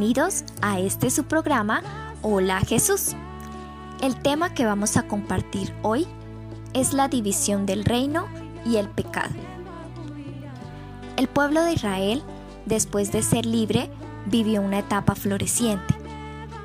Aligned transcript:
Bienvenidos 0.00 0.44
a 0.62 0.80
este 0.80 1.10
su 1.10 1.24
programa 1.24 1.82
Hola 2.22 2.60
Jesús. 2.60 3.14
El 4.00 4.16
tema 4.16 4.54
que 4.54 4.64
vamos 4.64 4.96
a 4.96 5.02
compartir 5.02 5.74
hoy 5.82 6.06
es 6.72 6.94
la 6.94 7.08
división 7.08 7.66
del 7.66 7.84
reino 7.84 8.24
y 8.64 8.76
el 8.78 8.88
pecado. 8.88 9.34
El 11.18 11.28
pueblo 11.28 11.62
de 11.64 11.74
Israel, 11.74 12.22
después 12.64 13.12
de 13.12 13.22
ser 13.22 13.44
libre, 13.44 13.90
vivió 14.24 14.62
una 14.62 14.78
etapa 14.78 15.14
floreciente, 15.14 15.94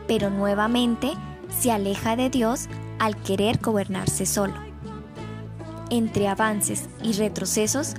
pero 0.08 0.30
nuevamente 0.30 1.12
se 1.60 1.74
aleja 1.74 2.16
de 2.16 2.30
Dios 2.30 2.70
al 3.00 3.18
querer 3.18 3.60
gobernarse 3.60 4.26
solo. 4.26 4.56
Entre 5.90 6.30
avances 6.30 6.88
y 7.04 7.12
retrocesos, 7.12 7.96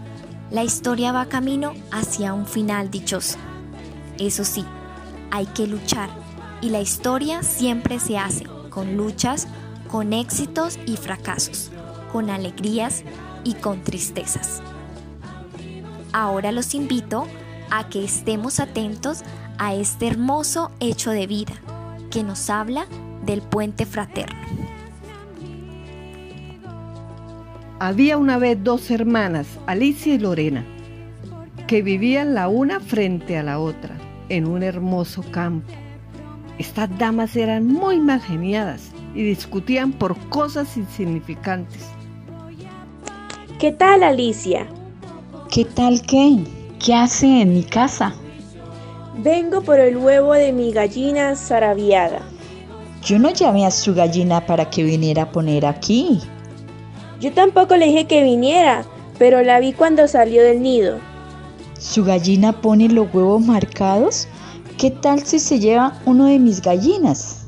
la 0.51 0.65
historia 0.65 1.13
va 1.13 1.27
camino 1.27 1.75
hacia 1.93 2.33
un 2.33 2.47
final 2.47 2.91
dichoso. 2.91 3.37
Eso 4.19 4.43
sí, 4.45 4.65
hay 5.31 5.47
que 5.47 5.67
luchar 5.67 6.11
y 6.61 6.71
la 6.71 6.81
historia 6.81 7.43
siempre 7.43 7.99
se 7.99 8.19
hace 8.19 8.47
con 8.71 8.97
luchas, 8.97 9.49
con 9.91 10.13
éxitos 10.13 10.79
y 10.87 10.97
fracasos, 10.97 11.71
con 12.13 12.31
alegrías 12.31 13.05
y 13.45 13.55
con 13.55 13.83
tristezas. 13.83 14.63
Ahora 16.13 16.53
los 16.53 16.75
invito 16.75 17.27
a 17.71 17.89
que 17.89 18.05
estemos 18.05 18.61
atentos 18.61 19.23
a 19.59 19.75
este 19.75 20.07
hermoso 20.07 20.71
hecho 20.81 21.11
de 21.11 21.27
vida 21.27 21.55
que 22.11 22.23
nos 22.23 22.51
habla 22.51 22.87
del 23.25 23.43
puente 23.43 23.87
fraterno. 23.87 24.39
Había 27.79 28.17
una 28.17 28.39
vez 28.39 28.63
dos 28.63 28.91
hermanas, 28.91 29.47
Alicia 29.67 30.15
y 30.15 30.19
Lorena, 30.19 30.65
que 31.67 31.83
vivían 31.83 32.35
la 32.35 32.49
una 32.49 32.81
frente 32.81 33.37
a 33.37 33.43
la 33.43 33.59
otra 33.59 34.06
en 34.29 34.47
un 34.47 34.63
hermoso 34.63 35.23
campo. 35.31 35.73
Estas 36.59 36.89
damas 36.99 37.37
eran 37.37 37.67
muy 37.67 38.01
mal 38.01 38.21
geniadas 38.21 38.91
y 39.15 39.23
discutían 39.23 39.93
por 39.93 40.17
cosas 40.29 40.77
insignificantes. 40.77 41.83
¿Qué 43.59 43.73
tal, 43.73 44.03
Alicia? 44.03 44.67
¿Qué 45.51 45.65
tal 45.65 46.03
qué? 46.03 46.39
¿Qué 46.85 46.95
hace 46.95 47.43
en 47.43 47.55
mi 47.55 47.63
casa? 47.63 48.15
Vengo 49.19 49.63
por 49.63 49.81
el 49.81 49.97
huevo 49.97 50.35
de 50.35 50.53
mi 50.53 50.73
gallina 50.73 51.35
zarabiada. 51.37 52.21
Yo 53.03 53.19
no 53.19 53.31
llamé 53.31 53.65
a 53.65 53.71
su 53.71 53.95
gallina 53.95 54.45
para 54.45 54.69
que 54.69 54.83
viniera 54.83 55.23
a 55.23 55.33
poner 55.33 55.65
aquí. 55.65 56.21
Yo 57.21 57.33
tampoco 57.33 57.77
le 57.77 57.87
dije 57.87 58.07
que 58.07 58.23
viniera, 58.23 58.85
pero 59.19 59.43
la 59.43 59.59
vi 59.61 59.73
cuando 59.73 60.07
salió 60.09 60.43
del 60.43 60.61
nido. 60.61 60.99
¿Su 61.79 62.05
gallina 62.05 62.61
pone 62.61 62.89
los 62.89 63.13
huevos 63.13 63.45
marcados? 63.45 64.27
¿Qué 64.79 64.91
tal 64.91 65.25
si 65.25 65.39
se 65.39 65.59
lleva 65.59 66.01
uno 66.07 66.27
de 66.27 66.39
mis 66.39 66.63
gallinas? 66.63 67.47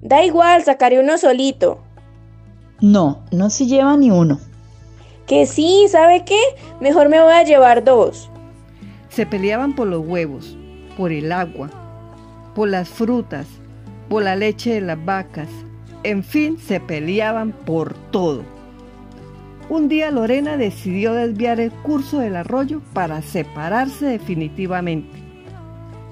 Da 0.00 0.24
igual, 0.24 0.62
sacaré 0.64 1.00
uno 1.00 1.18
solito. 1.18 1.78
No, 2.80 3.20
no 3.30 3.50
se 3.50 3.66
lleva 3.66 3.96
ni 3.96 4.10
uno. 4.10 4.38
Que 5.26 5.46
sí, 5.46 5.86
¿sabe 5.90 6.24
qué? 6.24 6.40
Mejor 6.80 7.08
me 7.08 7.20
voy 7.20 7.32
a 7.32 7.42
llevar 7.42 7.84
dos. 7.84 8.30
Se 9.10 9.26
peleaban 9.26 9.74
por 9.74 9.86
los 9.86 10.06
huevos, 10.06 10.56
por 10.96 11.12
el 11.12 11.32
agua, 11.32 11.70
por 12.54 12.68
las 12.68 12.88
frutas, 12.88 13.46
por 14.08 14.22
la 14.22 14.36
leche 14.36 14.74
de 14.74 14.80
las 14.80 15.04
vacas. 15.04 15.48
En 16.04 16.24
fin, 16.24 16.58
se 16.58 16.80
peleaban 16.80 17.52
por 17.52 17.94
todo. 18.10 18.44
Un 19.70 19.88
día 19.88 20.10
Lorena 20.10 20.56
decidió 20.56 21.12
desviar 21.12 21.60
el 21.60 21.70
curso 21.70 22.20
del 22.20 22.36
arroyo 22.36 22.80
para 22.94 23.20
separarse 23.20 24.06
definitivamente. 24.06 25.22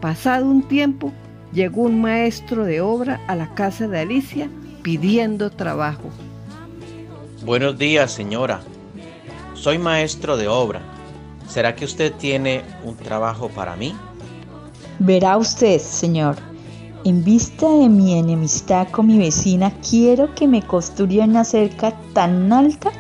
Pasado 0.03 0.45
un 0.45 0.63
tiempo, 0.69 1.11
llegó 1.55 1.83
un 1.83 2.03
maestro 2.03 2.67
de 2.67 2.83
obra 2.83 3.19
a 3.27 3.35
la 3.35 3.55
casa 3.55 3.89
de 3.89 4.01
Alicia 4.01 4.51
pidiendo 4.83 5.49
trabajo. 5.51 6.11
Buenos 7.47 7.79
días, 7.79 8.13
señora. 8.13 8.61
Soy 9.55 9.79
maestro 9.79 10.37
de 10.37 10.49
obra. 10.49 10.83
¿Será 11.49 11.75
que 11.75 11.87
usted 11.87 12.13
tiene 12.13 12.61
un 12.85 12.95
trabajo 12.97 13.49
para 13.49 13.75
mí? 13.75 13.95
Verá 14.99 15.39
usted, 15.39 15.79
señor. 15.79 16.37
En 17.05 17.25
vista 17.25 17.71
de 17.71 17.89
mi 17.89 18.19
enemistad 18.19 18.89
con 18.89 19.07
mi 19.07 19.17
vecina, 19.17 19.73
quiero 19.89 20.35
que 20.35 20.47
me 20.47 20.61
construya 20.61 21.25
una 21.25 21.45
cerca 21.45 21.95
tan 22.13 22.53
alta 22.53 22.93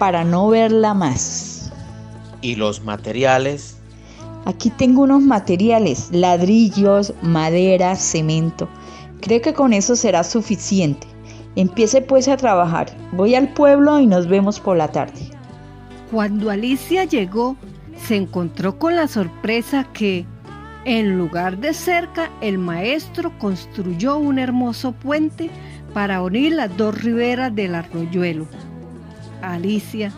para 0.00 0.24
no 0.24 0.48
verla 0.48 0.94
más. 0.94 1.70
¿Y 2.40 2.54
los 2.54 2.82
materiales? 2.82 3.76
Aquí 4.46 4.70
tengo 4.70 5.02
unos 5.02 5.20
materiales, 5.20 6.08
ladrillos, 6.10 7.12
madera, 7.20 7.94
cemento. 7.96 8.66
Creo 9.20 9.42
que 9.42 9.52
con 9.52 9.74
eso 9.74 9.94
será 9.96 10.24
suficiente. 10.24 11.06
Empiece 11.54 12.00
pues 12.00 12.28
a 12.28 12.38
trabajar. 12.38 12.86
Voy 13.12 13.34
al 13.34 13.52
pueblo 13.52 14.00
y 14.00 14.06
nos 14.06 14.26
vemos 14.26 14.58
por 14.58 14.78
la 14.78 14.88
tarde. 14.88 15.20
Cuando 16.10 16.48
Alicia 16.48 17.04
llegó, 17.04 17.56
se 18.08 18.16
encontró 18.16 18.78
con 18.78 18.96
la 18.96 19.06
sorpresa 19.06 19.86
que, 19.92 20.24
en 20.86 21.18
lugar 21.18 21.58
de 21.58 21.74
cerca, 21.74 22.30
el 22.40 22.56
maestro 22.56 23.38
construyó 23.38 24.16
un 24.16 24.38
hermoso 24.38 24.92
puente 24.92 25.50
para 25.92 26.22
unir 26.22 26.54
las 26.54 26.74
dos 26.78 27.02
riberas 27.02 27.54
del 27.54 27.74
arroyuelo. 27.74 28.46
Alicia, 29.42 30.12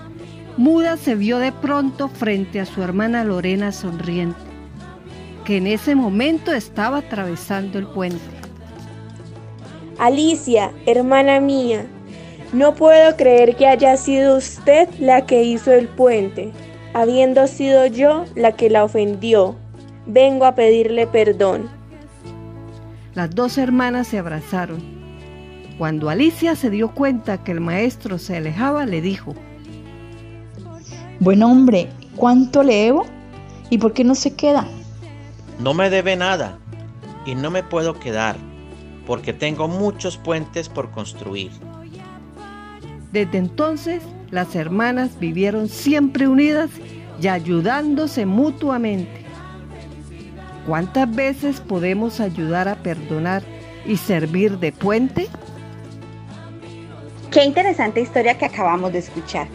muda, 0.57 0.97
se 0.97 1.15
vio 1.15 1.39
de 1.39 1.53
pronto 1.53 2.09
frente 2.09 2.61
a 2.61 2.67
su 2.67 2.83
hermana 2.83 3.25
Lorena 3.25 3.73
sonriente, 3.73 4.41
que 5.45 5.57
en 5.57 5.67
ese 5.67 5.95
momento 5.95 6.53
estaba 6.53 6.99
atravesando 6.99 7.79
el 7.79 7.87
puente. 7.87 8.21
Alicia, 9.99 10.73
hermana 10.87 11.41
mía, 11.41 11.87
no 12.53 12.75
puedo 12.75 13.17
creer 13.17 13.57
que 13.57 13.67
haya 13.67 13.97
sido 13.97 14.37
usted 14.37 14.89
la 14.99 15.25
que 15.25 15.43
hizo 15.43 15.73
el 15.73 15.89
puente, 15.89 16.53
habiendo 16.93 17.47
sido 17.47 17.87
yo 17.87 18.27
la 18.35 18.53
que 18.53 18.69
la 18.69 18.85
ofendió. 18.85 19.57
Vengo 20.07 20.45
a 20.45 20.55
pedirle 20.55 21.07
perdón. 21.07 21.71
Las 23.15 23.35
dos 23.35 23.57
hermanas 23.57 24.09
se 24.09 24.19
abrazaron. 24.19 24.92
Cuando 25.79 26.11
Alicia 26.11 26.55
se 26.55 26.71
dio 26.71 26.93
cuenta 26.93 27.43
que 27.43 27.53
el 27.53 27.61
maestro 27.61 28.19
se 28.19 28.37
alejaba, 28.37 28.87
le 28.87 29.01
dijo, 29.01 29.35
Buen 31.21 31.43
hombre, 31.43 31.89
¿cuánto 32.17 32.63
le 32.63 32.75
debo? 32.75 33.07
¿Y 33.71 33.79
por 33.79 33.93
qué 33.93 34.05
no 34.05 34.15
se 34.15 34.35
queda? 34.35 34.67
No 35.61 35.73
me 35.73 35.89
debe 35.89 36.17
nada 36.17 36.59
y 37.25 37.35
no 37.35 37.51
me 37.51 37.63
puedo 37.63 37.99
quedar 37.99 38.37
porque 39.07 39.33
tengo 39.33 39.69
muchos 39.69 40.17
puentes 40.17 40.69
por 40.69 40.91
construir. 40.91 41.51
Desde 43.13 43.39
entonces, 43.39 44.03
las 44.31 44.55
hermanas 44.55 45.19
vivieron 45.19 45.69
siempre 45.69 46.29
unidas 46.29 46.71
y 47.21 47.29
ayudándose 47.29 48.27
mutuamente. 48.27 49.23
¿Cuántas 50.67 51.15
veces 51.15 51.61
podemos 51.61 52.21
ayudar 52.21 52.69
a 52.69 52.77
perdonar 52.77 53.43
y 53.87 53.97
servir 53.97 54.59
de 54.59 54.73
puente? 54.73 55.29
Qué 57.33 57.45
interesante 57.45 58.03
historia 58.03 58.37
que 58.37 58.45
acabamos 58.45 58.93
de 58.93 58.99
escuchar. 58.99 59.49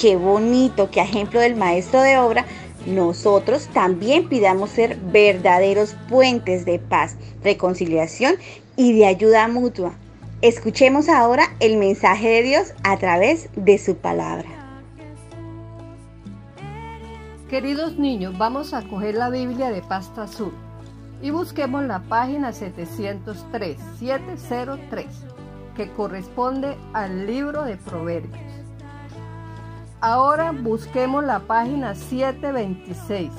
Qué 0.00 0.14
bonito, 0.14 0.88
qué 0.92 1.00
ejemplo 1.00 1.40
del 1.40 1.56
maestro 1.56 2.00
de 2.00 2.16
obra. 2.16 2.44
Nosotros 2.86 3.66
también 3.72 4.28
pidamos 4.28 4.70
ser 4.70 4.96
verdaderos 5.10 5.96
puentes 6.08 6.64
de 6.64 6.78
paz, 6.78 7.16
reconciliación 7.42 8.36
y 8.76 8.96
de 8.96 9.06
ayuda 9.06 9.48
mutua. 9.48 9.94
Escuchemos 10.42 11.08
ahora 11.08 11.48
el 11.58 11.76
mensaje 11.76 12.28
de 12.28 12.42
Dios 12.44 12.72
a 12.84 12.98
través 12.98 13.48
de 13.56 13.78
su 13.78 13.96
palabra. 13.96 14.48
Queridos 17.50 17.98
niños, 17.98 18.38
vamos 18.38 18.72
a 18.74 18.82
coger 18.82 19.16
la 19.16 19.28
Biblia 19.28 19.72
de 19.72 19.82
pasta 19.82 20.22
azul 20.22 20.52
y 21.20 21.30
busquemos 21.30 21.82
la 21.82 21.98
página 21.98 22.52
703, 22.52 23.76
703, 23.98 25.06
que 25.74 25.90
corresponde 25.92 26.76
al 26.92 27.26
libro 27.26 27.64
de 27.64 27.76
Proverbios. 27.76 28.40
Ahora 30.00 30.52
busquemos 30.52 31.24
la 31.24 31.40
página 31.40 31.94
726. 31.94 33.30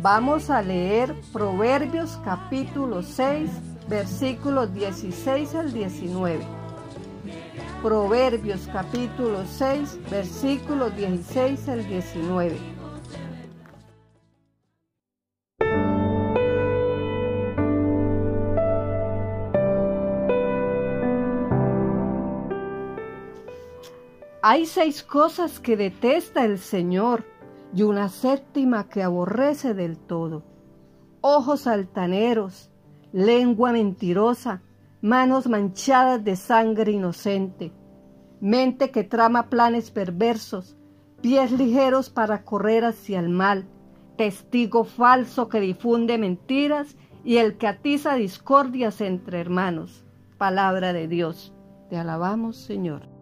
Vamos 0.00 0.50
a 0.50 0.62
leer 0.62 1.14
Proverbios 1.32 2.20
capítulo 2.24 3.02
6, 3.02 3.50
versículos 3.88 4.72
16 4.72 5.54
al 5.56 5.72
19. 5.72 6.38
Proverbios 7.82 8.68
capítulo 8.72 9.44
6, 9.44 9.98
versículos 10.10 10.94
16 10.94 11.68
al 11.68 11.88
19. 11.88 12.77
Hay 24.40 24.66
seis 24.66 25.02
cosas 25.02 25.58
que 25.58 25.76
detesta 25.76 26.44
el 26.44 26.58
Señor 26.58 27.24
y 27.74 27.82
una 27.82 28.08
séptima 28.08 28.88
que 28.88 29.02
aborrece 29.02 29.74
del 29.74 29.98
todo. 29.98 30.44
Ojos 31.20 31.66
altaneros, 31.66 32.70
lengua 33.12 33.72
mentirosa, 33.72 34.62
manos 35.00 35.48
manchadas 35.48 36.22
de 36.22 36.36
sangre 36.36 36.92
inocente, 36.92 37.72
mente 38.40 38.92
que 38.92 39.02
trama 39.02 39.48
planes 39.48 39.90
perversos, 39.90 40.76
pies 41.20 41.50
ligeros 41.50 42.08
para 42.08 42.44
correr 42.44 42.84
hacia 42.84 43.18
el 43.18 43.30
mal, 43.30 43.66
testigo 44.16 44.84
falso 44.84 45.48
que 45.48 45.58
difunde 45.58 46.16
mentiras 46.16 46.96
y 47.24 47.38
el 47.38 47.56
que 47.58 47.66
atiza 47.66 48.14
discordias 48.14 49.00
entre 49.00 49.40
hermanos. 49.40 50.04
Palabra 50.38 50.92
de 50.92 51.08
Dios. 51.08 51.52
Te 51.90 51.96
alabamos, 51.96 52.56
Señor. 52.56 53.17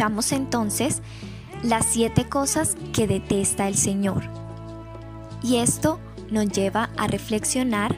Escuchamos 0.00 0.32
entonces 0.32 1.02
las 1.62 1.84
siete 1.84 2.26
cosas 2.26 2.74
que 2.94 3.06
detesta 3.06 3.68
el 3.68 3.74
Señor. 3.74 4.22
Y 5.42 5.56
esto 5.56 6.00
nos 6.30 6.48
lleva 6.48 6.88
a 6.96 7.06
reflexionar 7.06 7.94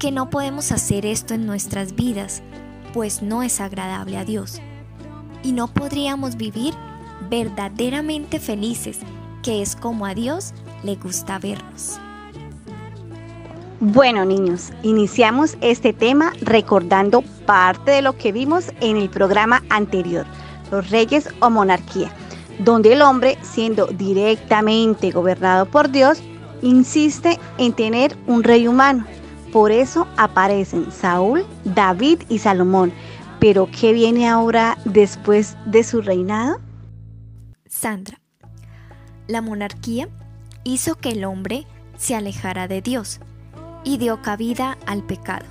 que 0.00 0.10
no 0.10 0.28
podemos 0.28 0.72
hacer 0.72 1.06
esto 1.06 1.34
en 1.34 1.46
nuestras 1.46 1.94
vidas, 1.94 2.42
pues 2.92 3.22
no 3.22 3.44
es 3.44 3.60
agradable 3.60 4.16
a 4.16 4.24
Dios. 4.24 4.60
Y 5.44 5.52
no 5.52 5.68
podríamos 5.68 6.36
vivir 6.36 6.74
verdaderamente 7.30 8.40
felices, 8.40 8.98
que 9.44 9.62
es 9.62 9.76
como 9.76 10.04
a 10.04 10.14
Dios 10.14 10.52
le 10.82 10.96
gusta 10.96 11.38
vernos. 11.38 12.00
Bueno 13.78 14.24
niños, 14.24 14.72
iniciamos 14.82 15.56
este 15.60 15.92
tema 15.92 16.32
recordando 16.40 17.22
parte 17.46 17.92
de 17.92 18.02
lo 18.02 18.16
que 18.16 18.32
vimos 18.32 18.72
en 18.80 18.96
el 18.96 19.08
programa 19.10 19.62
anterior, 19.70 20.26
los 20.70 20.90
reyes 20.90 21.28
o 21.40 21.50
monarquía, 21.50 22.10
donde 22.58 22.92
el 22.92 23.02
hombre, 23.02 23.38
siendo 23.42 23.86
directamente 23.86 25.10
gobernado 25.10 25.66
por 25.66 25.90
Dios, 25.90 26.22
insiste 26.62 27.38
en 27.58 27.72
tener 27.72 28.16
un 28.26 28.42
rey 28.42 28.66
humano. 28.66 29.06
Por 29.52 29.72
eso 29.72 30.06
aparecen 30.16 30.90
Saúl, 30.92 31.44
David 31.64 32.22
y 32.28 32.38
Salomón. 32.38 32.92
Pero 33.38 33.68
¿qué 33.70 33.92
viene 33.92 34.28
ahora 34.28 34.78
después 34.84 35.56
de 35.66 35.84
su 35.84 36.00
reinado? 36.00 36.60
Sandra, 37.68 38.20
la 39.26 39.42
monarquía 39.42 40.08
hizo 40.64 40.96
que 40.96 41.10
el 41.10 41.24
hombre 41.24 41.66
se 41.96 42.14
alejara 42.14 42.68
de 42.68 42.82
Dios 42.82 43.20
y 43.84 43.98
dio 43.98 44.20
cabida 44.22 44.78
al 44.86 45.02
pecado. 45.02 45.46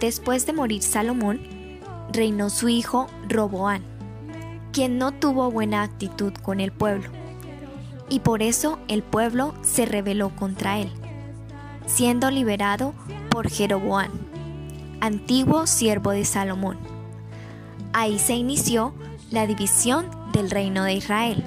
Después 0.00 0.44
de 0.46 0.52
morir 0.52 0.82
Salomón, 0.82 1.55
reinó 2.12 2.50
su 2.50 2.68
hijo 2.68 3.06
Roboán, 3.28 3.82
quien 4.72 4.98
no 4.98 5.12
tuvo 5.12 5.50
buena 5.50 5.82
actitud 5.82 6.32
con 6.34 6.60
el 6.60 6.72
pueblo, 6.72 7.08
y 8.08 8.20
por 8.20 8.42
eso 8.42 8.78
el 8.88 9.02
pueblo 9.02 9.54
se 9.62 9.86
rebeló 9.86 10.30
contra 10.30 10.78
él, 10.78 10.90
siendo 11.86 12.30
liberado 12.30 12.94
por 13.30 13.48
Jeroboán, 13.48 14.10
antiguo 15.00 15.66
siervo 15.66 16.10
de 16.10 16.24
Salomón. 16.24 16.78
Ahí 17.92 18.18
se 18.18 18.34
inició 18.34 18.94
la 19.30 19.46
división 19.46 20.06
del 20.32 20.50
reino 20.50 20.84
de 20.84 20.94
Israel, 20.94 21.44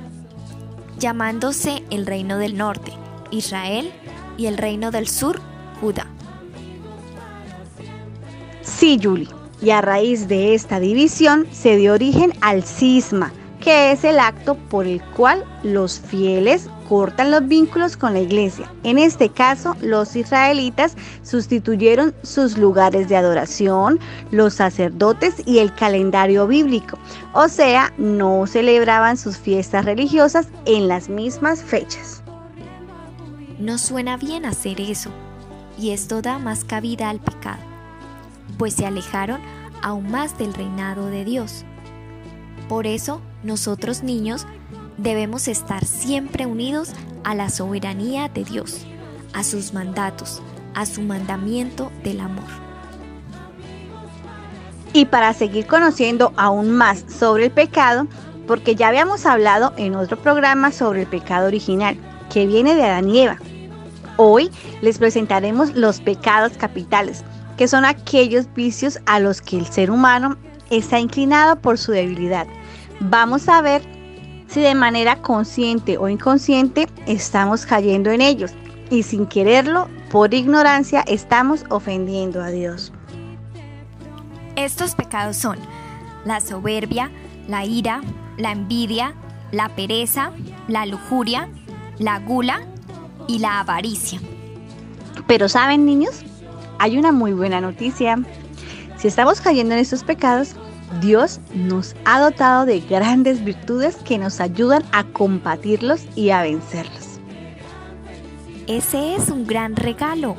llamándose 0.98 1.84
el 1.90 2.06
reino 2.06 2.38
del 2.38 2.58
norte, 2.58 2.92
Israel, 3.32 3.92
y 4.38 4.46
el 4.46 4.58
reino 4.58 4.90
del 4.90 5.08
sur, 5.08 5.42
Judá. 5.82 6.08
Sí, 8.62 8.98
Yuli. 8.98 9.28
Y 9.62 9.72
a 9.72 9.82
raíz 9.82 10.28
de 10.28 10.54
esta 10.54 10.80
división 10.80 11.48
se 11.52 11.76
dio 11.76 11.94
origen 11.94 12.34
al 12.42 12.64
cisma, 12.64 13.34
que 13.60 13.92
es 13.92 14.04
el 14.04 14.20
acto 14.20 14.56
por 14.56 14.86
el 14.86 15.02
cual 15.02 15.44
los 15.64 16.00
fieles 16.00 16.70
cortan 16.88 17.30
los 17.30 17.48
vínculos 17.48 17.96
con 17.98 18.14
la 18.14 18.20
iglesia. 18.20 18.72
En 18.84 18.98
este 18.98 19.30
caso, 19.30 19.76
los 19.82 20.16
israelitas 20.16 20.96
sustituyeron 21.22 22.16
sus 22.24 22.58
lugares 22.58 23.10
de 23.10 23.16
adoración, 23.16 24.00
los 24.32 24.56
sacerdotes 24.56 25.36
y 25.46 25.60
el 25.60 25.74
calendario 25.76 26.48
bíblico. 26.48 26.98
O 27.34 27.48
sea, 27.48 27.94
no 27.98 28.48
celebraban 28.48 29.18
sus 29.18 29.38
fiestas 29.38 29.86
religiosas 29.86 30.48
en 30.66 30.88
las 30.88 31.10
mismas 31.10 31.62
fechas. 31.62 32.24
No 33.60 33.78
suena 33.78 34.18
bien 34.18 34.46
hacer 34.46 34.82
eso, 34.82 35.12
y 35.78 35.92
esto 35.92 36.22
da 36.22 36.40
más 36.40 36.64
cabida 36.64 37.10
al 37.10 37.20
pecado, 37.20 37.62
pues 38.58 38.74
se 38.74 38.86
alejaron 38.86 39.42
aún 39.82 40.12
más 40.12 40.38
del 40.38 40.54
reinado 40.54 41.08
de 41.08 41.26
Dios. 41.26 41.66
Por 42.68 42.88
eso, 42.88 43.22
nosotros 43.44 44.04
niños 44.04 44.46
debemos 44.98 45.48
estar 45.48 45.86
siempre 45.86 46.46
unidos 46.46 46.92
a 47.24 47.36
la 47.36 47.50
soberanía 47.50 48.30
de 48.30 48.44
Dios, 48.44 48.86
a 49.34 49.44
sus 49.44 49.74
mandatos, 49.74 50.42
a 50.76 50.86
su 50.86 51.02
mandamiento 51.02 51.92
del 52.04 52.20
amor. 52.20 52.46
Y 54.94 55.06
para 55.06 55.34
seguir 55.34 55.68
conociendo 55.68 56.34
aún 56.36 56.72
más 56.72 57.06
sobre 57.08 57.46
el 57.46 57.52
pecado, 57.52 58.08
porque 58.48 58.76
ya 58.76 58.88
habíamos 58.88 59.26
hablado 59.26 59.74
en 59.78 59.96
otro 59.96 60.18
programa 60.18 60.72
sobre 60.72 61.02
el 61.02 61.08
pecado 61.08 61.48
original, 61.48 61.98
que 62.34 62.48
viene 62.48 62.76
de 62.76 62.84
Adán 62.84 63.10
y 63.10 63.20
Eva. 63.22 63.38
Hoy 64.18 64.52
les 64.82 64.98
presentaremos 64.98 65.76
los 65.76 66.02
pecados 66.02 66.58
capitales, 66.58 67.24
que 67.60 67.68
son 67.68 67.84
aquellos 67.84 68.48
vicios 68.54 69.00
a 69.06 69.20
los 69.20 69.42
que 69.42 69.58
el 69.58 69.66
ser 69.66 69.92
humano 69.92 70.38
está 70.70 70.98
inclinado 70.98 71.60
por 71.60 71.78
su 71.78 71.92
debilidad. 71.92 72.48
Vamos 73.02 73.50
a 73.50 73.62
ver 73.62 73.82
si 74.48 74.62
de 74.62 74.76
manera 74.76 75.22
consciente 75.22 75.98
o 75.98 76.08
inconsciente 76.08 76.88
estamos 77.06 77.66
cayendo 77.66 78.12
en 78.12 78.22
ellos 78.22 78.54
y 78.90 79.04
sin 79.04 79.26
quererlo, 79.26 79.90
por 80.10 80.34
ignorancia, 80.34 81.02
estamos 81.02 81.66
ofendiendo 81.70 82.42
a 82.42 82.48
Dios. 82.48 82.94
Estos 84.56 84.96
pecados 84.96 85.36
son 85.36 85.58
la 86.24 86.40
soberbia, 86.40 87.12
la 87.50 87.66
ira, 87.66 88.00
la 88.38 88.54
envidia, 88.54 89.16
la 89.52 89.68
pereza, 89.76 90.32
la 90.70 90.86
lujuria, 90.86 91.50
la 91.98 92.20
gula 92.20 92.62
y 93.28 93.40
la 93.40 93.60
avaricia. 93.60 94.22
Pero 95.28 95.50
saben 95.50 95.86
niños, 95.86 96.24
hay 96.80 96.98
una 96.98 97.12
muy 97.12 97.34
buena 97.34 97.62
noticia. 97.62 98.18
Si 98.98 99.08
estamos 99.08 99.42
cayendo 99.42 99.76
en 99.76 99.82
estos 99.82 100.04
pecados, 100.04 100.56
Dios 101.02 101.40
nos 101.54 101.96
ha 102.06 102.20
dotado 102.20 102.66
de 102.66 102.80
grandes 102.80 103.44
virtudes 103.44 103.96
que 103.98 104.18
nos 104.18 104.40
ayudan 104.40 104.84
a 104.92 105.04
combatirlos 105.04 106.02
y 106.16 106.32
a 106.32 106.42
vencerlos. 106.42 107.20
Ese 108.68 109.16
es 109.16 109.30
un 109.30 109.46
gran 109.46 109.76
regalo, 109.76 110.36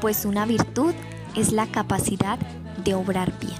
pues 0.00 0.24
una 0.24 0.44
virtud 0.44 0.94
es 1.34 1.52
la 1.52 1.66
capacidad 1.66 2.38
de 2.84 2.94
obrar 2.94 3.32
bien. 3.40 3.54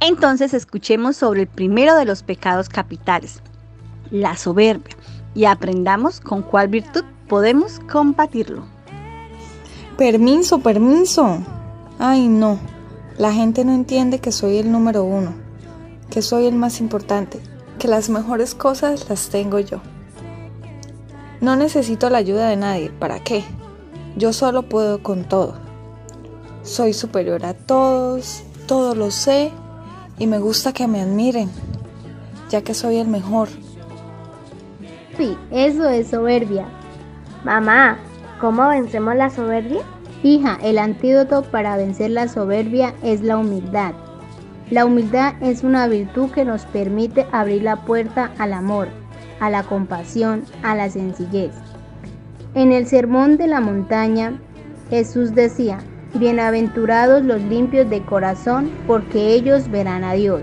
Entonces 0.00 0.54
escuchemos 0.54 1.16
sobre 1.16 1.42
el 1.42 1.48
primero 1.48 1.96
de 1.96 2.04
los 2.04 2.22
pecados 2.22 2.68
capitales, 2.68 3.42
la 4.10 4.36
soberbia, 4.36 4.96
y 5.34 5.44
aprendamos 5.44 6.20
con 6.20 6.42
cuál 6.42 6.68
virtud 6.68 7.04
podemos 7.28 7.80
combatirlo. 7.90 8.77
Permiso, 9.98 10.60
permiso. 10.60 11.38
Ay, 11.98 12.28
no. 12.28 12.60
La 13.18 13.32
gente 13.32 13.64
no 13.64 13.72
entiende 13.72 14.20
que 14.20 14.30
soy 14.30 14.58
el 14.58 14.70
número 14.70 15.02
uno, 15.02 15.34
que 16.08 16.22
soy 16.22 16.46
el 16.46 16.54
más 16.54 16.78
importante, 16.78 17.40
que 17.80 17.88
las 17.88 18.08
mejores 18.08 18.54
cosas 18.54 19.08
las 19.08 19.28
tengo 19.28 19.58
yo. 19.58 19.80
No 21.40 21.56
necesito 21.56 22.10
la 22.10 22.18
ayuda 22.18 22.48
de 22.48 22.54
nadie. 22.54 22.90
¿Para 22.90 23.18
qué? 23.18 23.42
Yo 24.16 24.32
solo 24.32 24.68
puedo 24.68 25.02
con 25.02 25.24
todo. 25.24 25.54
Soy 26.62 26.92
superior 26.92 27.44
a 27.44 27.54
todos, 27.54 28.44
todo 28.68 28.94
lo 28.94 29.10
sé 29.10 29.50
y 30.16 30.28
me 30.28 30.38
gusta 30.38 30.72
que 30.72 30.86
me 30.86 31.00
admiren, 31.00 31.50
ya 32.50 32.62
que 32.62 32.72
soy 32.72 32.98
el 32.98 33.08
mejor. 33.08 33.48
Sí, 35.16 35.36
eso 35.50 35.88
es 35.88 36.06
soberbia. 36.06 36.68
Mamá, 37.42 37.98
¿cómo 38.40 38.68
vencemos 38.68 39.16
la 39.16 39.30
soberbia? 39.30 39.80
Hija, 40.22 40.58
el 40.62 40.78
antídoto 40.78 41.42
para 41.42 41.76
vencer 41.76 42.10
la 42.10 42.28
soberbia 42.28 42.94
es 43.02 43.22
la 43.22 43.38
humildad. 43.38 43.92
La 44.70 44.84
humildad 44.84 45.34
es 45.40 45.64
una 45.64 45.86
virtud 45.86 46.30
que 46.30 46.44
nos 46.44 46.66
permite 46.66 47.26
abrir 47.32 47.62
la 47.62 47.76
puerta 47.76 48.32
al 48.38 48.52
amor, 48.52 48.88
a 49.40 49.48
la 49.48 49.62
compasión, 49.62 50.44
a 50.62 50.74
la 50.74 50.90
sencillez. 50.90 51.52
En 52.54 52.72
el 52.72 52.86
Sermón 52.86 53.36
de 53.36 53.46
la 53.46 53.60
Montaña, 53.60 54.40
Jesús 54.90 55.34
decía, 55.34 55.78
Bienaventurados 56.14 57.22
los 57.22 57.40
limpios 57.42 57.88
de 57.88 58.02
corazón, 58.02 58.70
porque 58.86 59.34
ellos 59.34 59.70
verán 59.70 60.04
a 60.04 60.14
Dios. 60.14 60.42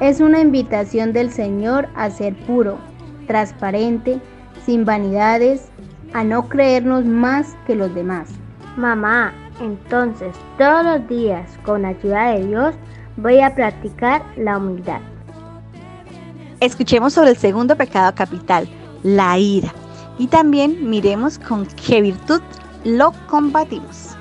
Es 0.00 0.20
una 0.20 0.40
invitación 0.40 1.12
del 1.12 1.30
Señor 1.30 1.88
a 1.94 2.10
ser 2.10 2.34
puro, 2.46 2.78
transparente, 3.26 4.20
sin 4.66 4.84
vanidades, 4.84 5.71
a 6.14 6.24
no 6.24 6.48
creernos 6.48 7.04
más 7.04 7.54
que 7.66 7.74
los 7.74 7.94
demás. 7.94 8.30
Mamá, 8.76 9.32
entonces 9.60 10.34
todos 10.58 10.84
los 10.84 11.08
días, 11.08 11.58
con 11.64 11.84
ayuda 11.84 12.32
de 12.32 12.46
Dios, 12.46 12.74
voy 13.16 13.40
a 13.40 13.54
practicar 13.54 14.22
la 14.36 14.58
humildad. 14.58 15.00
Escuchemos 16.60 17.12
sobre 17.12 17.30
el 17.30 17.36
segundo 17.36 17.76
pecado 17.76 18.14
capital, 18.14 18.68
la 19.02 19.36
ira, 19.38 19.72
y 20.18 20.28
también 20.28 20.88
miremos 20.88 21.38
con 21.38 21.66
qué 21.66 22.00
virtud 22.02 22.40
lo 22.84 23.12
combatimos. 23.28 24.16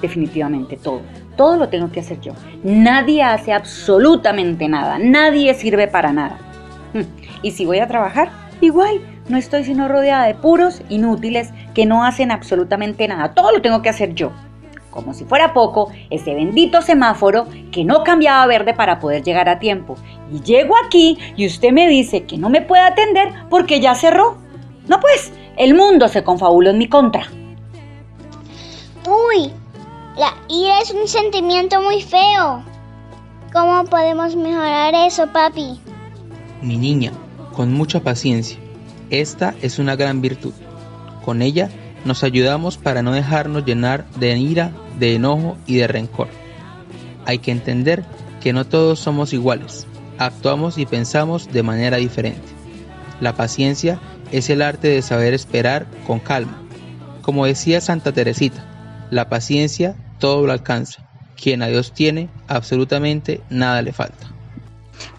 Definitivamente 0.00 0.76
todo. 0.76 1.02
Todo 1.36 1.56
lo 1.56 1.68
tengo 1.68 1.90
que 1.90 2.00
hacer 2.00 2.20
yo. 2.20 2.32
Nadie 2.62 3.22
hace 3.22 3.52
absolutamente 3.52 4.68
nada. 4.68 4.98
Nadie 4.98 5.54
sirve 5.54 5.88
para 5.88 6.12
nada. 6.12 6.38
Y 7.42 7.52
si 7.52 7.64
voy 7.64 7.78
a 7.78 7.88
trabajar, 7.88 8.30
igual. 8.60 9.00
No 9.30 9.36
estoy 9.36 9.62
sino 9.62 9.86
rodeada 9.86 10.26
de 10.26 10.34
puros 10.34 10.82
inútiles 10.88 11.50
que 11.72 11.86
no 11.86 12.04
hacen 12.04 12.32
absolutamente 12.32 13.06
nada. 13.06 13.32
Todo 13.32 13.52
lo 13.52 13.62
tengo 13.62 13.80
que 13.80 13.88
hacer 13.88 14.12
yo. 14.12 14.32
Como 14.90 15.14
si 15.14 15.24
fuera 15.24 15.52
poco, 15.52 15.92
ese 16.10 16.34
bendito 16.34 16.82
semáforo 16.82 17.46
que 17.70 17.84
no 17.84 18.02
cambiaba 18.02 18.44
verde 18.46 18.74
para 18.74 18.98
poder 18.98 19.22
llegar 19.22 19.48
a 19.48 19.60
tiempo. 19.60 19.94
Y 20.32 20.40
llego 20.40 20.74
aquí 20.84 21.16
y 21.36 21.46
usted 21.46 21.70
me 21.70 21.86
dice 21.86 22.24
que 22.24 22.38
no 22.38 22.50
me 22.50 22.60
puede 22.60 22.82
atender 22.82 23.32
porque 23.48 23.78
ya 23.78 23.94
cerró. 23.94 24.36
No 24.88 24.98
pues, 24.98 25.32
el 25.56 25.74
mundo 25.74 26.08
se 26.08 26.24
confabuló 26.24 26.70
en 26.70 26.78
mi 26.78 26.88
contra. 26.88 27.28
Uy, 29.06 29.52
la 30.16 30.34
ira 30.48 30.80
es 30.80 30.90
un 30.90 31.06
sentimiento 31.06 31.80
muy 31.80 32.02
feo. 32.02 32.64
¿Cómo 33.52 33.84
podemos 33.84 34.34
mejorar 34.34 34.92
eso, 35.06 35.28
papi? 35.28 35.78
Mi 36.62 36.76
niña, 36.76 37.12
con 37.52 37.72
mucha 37.72 38.00
paciencia. 38.00 38.58
Esta 39.10 39.54
es 39.60 39.80
una 39.80 39.96
gran 39.96 40.20
virtud. 40.20 40.52
Con 41.24 41.42
ella 41.42 41.68
nos 42.04 42.22
ayudamos 42.22 42.78
para 42.78 43.02
no 43.02 43.12
dejarnos 43.12 43.64
llenar 43.64 44.08
de 44.12 44.36
ira, 44.38 44.72
de 44.98 45.16
enojo 45.16 45.58
y 45.66 45.76
de 45.76 45.88
rencor. 45.88 46.28
Hay 47.26 47.38
que 47.38 47.50
entender 47.50 48.04
que 48.40 48.52
no 48.52 48.64
todos 48.64 49.00
somos 49.00 49.32
iguales, 49.32 49.86
actuamos 50.18 50.78
y 50.78 50.86
pensamos 50.86 51.52
de 51.52 51.62
manera 51.62 51.98
diferente. 51.98 52.48
La 53.20 53.34
paciencia 53.34 54.00
es 54.30 54.48
el 54.48 54.62
arte 54.62 54.88
de 54.88 55.02
saber 55.02 55.34
esperar 55.34 55.86
con 56.06 56.20
calma. 56.20 56.62
Como 57.20 57.46
decía 57.46 57.80
Santa 57.80 58.12
Teresita, 58.12 58.64
la 59.10 59.28
paciencia 59.28 59.96
todo 60.18 60.46
lo 60.46 60.52
alcanza. 60.52 61.06
Quien 61.36 61.62
a 61.62 61.66
Dios 61.66 61.92
tiene, 61.92 62.28
absolutamente 62.48 63.42
nada 63.50 63.82
le 63.82 63.92
falta. 63.92 64.28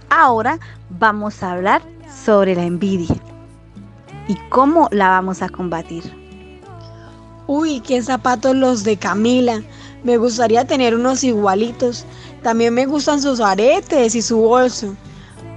Ahora 0.10 0.60
vamos 0.90 1.44
a 1.44 1.52
hablar 1.52 1.82
sobre 2.24 2.56
la 2.56 2.64
envidia 2.64 3.16
y 4.28 4.36
cómo 4.50 4.88
la 4.92 5.10
vamos 5.10 5.42
a 5.42 5.50
combatir. 5.50 6.04
Uy, 7.48 7.82
qué 7.82 8.02
zapatos 8.02 8.56
los 8.56 8.84
de 8.84 8.98
Camila. 8.98 9.62
Me 10.04 10.18
gustaría 10.18 10.66
tener 10.66 10.96
unos 10.96 11.24
igualitos. 11.24 12.06
También 12.44 12.74
me 12.74 12.86
gustan 12.86 13.22
sus 13.22 13.40
aretes 13.40 14.16
y 14.16 14.22
su 14.22 14.38
bolso. 14.38 14.96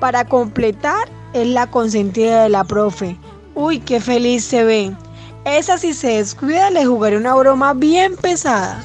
Para 0.01 0.25
completar, 0.25 1.09
es 1.33 1.47
la 1.49 1.71
consentida 1.71 2.45
de 2.45 2.49
la 2.49 2.65
profe. 2.65 3.17
Uy, 3.55 3.81
qué 3.81 4.01
feliz 4.01 4.45
se 4.45 4.65
ve. 4.65 4.97
Esa 5.45 5.79
si 5.79 5.93
se 5.93 6.09
descuida 6.09 6.71
le 6.71 6.87
jugaré 6.87 7.17
una 7.17 7.35
broma 7.35 7.75
bien 7.75 8.17
pesada. 8.17 8.83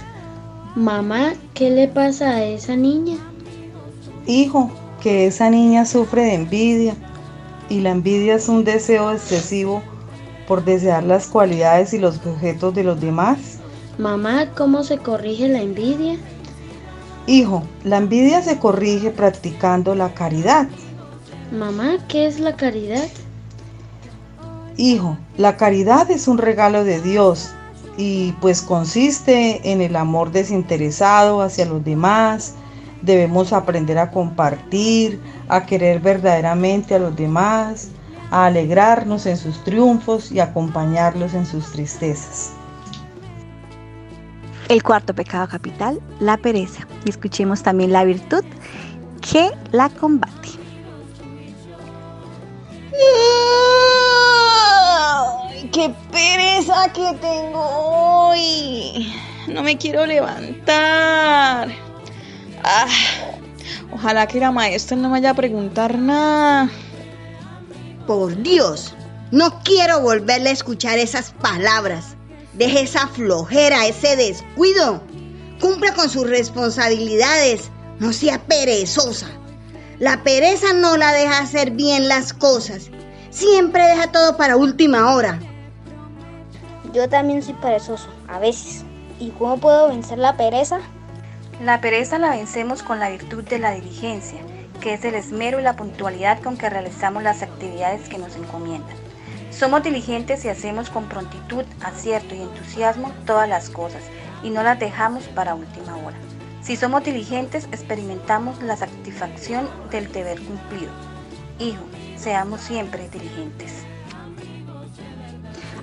Mamá, 0.76 1.34
¿qué 1.54 1.70
le 1.70 1.88
pasa 1.88 2.30
a 2.30 2.44
esa 2.44 2.76
niña? 2.76 3.18
Hijo, 4.28 4.70
que 5.02 5.28
esa 5.28 5.50
niña 5.50 5.86
sufre 5.86 6.24
de 6.24 6.34
envidia. 6.36 6.96
Y 7.70 7.82
la 7.82 7.92
envidia 7.92 8.36
es 8.36 8.50
un 8.50 8.64
deseo 8.64 9.12
excesivo 9.12 9.84
por 10.48 10.66
desear 10.66 11.04
las 11.04 11.28
cualidades 11.28 11.94
y 11.94 12.00
los 12.00 12.18
objetos 12.26 12.74
de 12.74 12.84
los 12.84 13.00
demás. 13.00 13.60
Mamá, 14.00 14.48
¿cómo 14.58 14.84
se 14.84 14.98
corrige 14.98 15.48
la 15.48 15.62
envidia? 15.62 16.18
Hijo, 17.28 17.64
la 17.84 17.98
envidia 17.98 18.42
se 18.42 18.58
corrige 18.58 19.12
practicando 19.12 19.94
la 19.94 20.14
caridad. 20.14 20.68
Mamá, 21.52 21.98
¿qué 22.08 22.26
es 22.26 22.40
la 22.40 22.56
caridad? 22.56 23.08
Hijo, 24.78 25.18
la 25.38 25.58
caridad 25.58 26.10
es 26.10 26.28
un 26.28 26.38
regalo 26.38 26.84
de 26.84 27.02
Dios 27.02 27.50
y 27.98 28.32
pues 28.40 28.62
consiste 28.62 29.72
en 29.72 29.82
el 29.82 29.96
amor 29.96 30.32
desinteresado 30.32 31.42
hacia 31.42 31.66
los 31.66 31.84
demás. 31.84 32.56
Debemos 33.02 33.54
aprender 33.54 33.98
a 33.98 34.12
compartir, 34.12 35.20
a 35.48 35.66
querer 35.66 36.00
verdaderamente 36.00 36.96
a 36.96 37.00
los 37.00 37.16
demás, 37.16 37.90
a 38.32 38.46
alegrarnos 38.46 39.26
en 39.26 39.38
sus 39.38 39.64
triunfos 39.64 40.32
y 40.32 40.40
acompañarlos 40.40 41.34
en 41.34 41.46
sus 41.46 41.72
tristezas. 41.72 42.52
El 44.68 44.84
cuarto 44.84 45.16
pecado 45.16 45.48
capital, 45.48 46.00
la 46.20 46.38
pereza. 46.38 46.86
Y 47.06 47.10
escuchemos 47.10 47.64
también 47.64 47.92
la 47.92 48.04
virtud 48.04 48.44
que 49.22 49.50
la 49.72 49.90
combate. 49.90 50.50
¡Ay, 55.48 55.70
qué 55.72 55.92
pereza 56.12 56.92
que 56.94 57.18
tengo 57.20 57.60
hoy! 57.60 59.12
No 59.48 59.64
me 59.64 59.76
quiero 59.78 60.06
levantar. 60.06 61.70
Ah, 62.64 62.88
ojalá 63.92 64.28
que 64.28 64.40
la 64.40 64.52
maestra 64.52 64.98
no 64.98 65.04
me 65.04 65.10
vaya 65.10 65.32
a 65.32 65.36
preguntar 65.36 65.98
nada. 65.98 66.70
Por 68.06 68.42
Dios, 68.42 68.94
no 69.32 69.62
quiero 69.64 70.02
volverle 70.02 70.50
a 70.50 70.54
escuchar 70.54 70.98
esas 70.98 71.32
palabras. 71.32 72.16
Deje 72.54 72.82
esa 72.82 73.08
flojera, 73.08 73.86
ese 73.86 74.16
descuido. 74.16 75.02
Cumpla 75.62 75.94
con 75.94 76.10
sus 76.10 76.28
responsabilidades. 76.28 77.70
No 78.00 78.14
sea 78.14 78.42
perezosa. 78.44 79.28
La 80.00 80.24
pereza 80.24 80.74
no 80.74 80.98
la 80.98 81.12
deja 81.12 81.40
hacer 81.40 81.72
bien 81.72 82.08
las 82.08 82.34
cosas. 82.34 82.90
Siempre 83.30 83.84
deja 83.84 84.12
todo 84.12 84.38
para 84.38 84.58
última 84.58 85.14
hora. 85.14 85.40
Yo 86.94 87.08
también 87.08 87.44
soy 87.44 87.54
perezoso, 87.56 88.08
a 88.28 88.40
veces. 88.40 88.84
¿Y 89.20 89.30
cómo 89.32 89.58
puedo 89.58 89.90
vencer 89.90 90.18
la 90.18 90.38
pereza? 90.38 90.80
La 91.62 91.82
pereza 91.82 92.20
la 92.20 92.30
vencemos 92.30 92.84
con 92.84 93.00
la 93.00 93.10
virtud 93.10 93.44
de 93.44 93.60
la 93.60 93.72
diligencia, 93.72 94.40
que 94.80 94.94
es 94.94 95.04
el 95.04 95.14
esmero 95.14 95.60
y 95.60 95.64
la 95.64 95.76
puntualidad 95.76 96.42
con 96.42 96.56
que 96.56 96.70
realizamos 96.70 97.22
las 97.22 97.44
actividades 97.44 98.08
que 98.08 98.18
nos 98.18 98.38
encomiendan. 98.38 98.96
Somos 99.52 99.84
diligentes 99.84 100.46
y 100.46 100.48
hacemos 100.48 100.90
con 100.90 101.10
prontitud, 101.10 101.66
acierto 101.82 102.34
y 102.34 102.42
entusiasmo 102.42 103.12
todas 103.26 103.50
las 103.50 103.70
cosas 103.70 104.02
y 104.42 104.52
no 104.52 104.64
las 104.64 104.80
dejamos 104.80 105.26
para 105.26 105.54
última 105.54 105.98
hora. 105.98 106.16
Si 106.62 106.78
somos 106.78 107.04
diligentes, 107.04 107.66
experimentamos 107.74 108.64
la 108.64 108.78
satisfacción 108.78 109.68
del 109.92 110.10
deber 110.14 110.40
cumplido. 110.40 110.92
Hijo, 111.60 111.84
seamos 112.16 112.62
siempre 112.62 113.10
diligentes. 113.10 113.84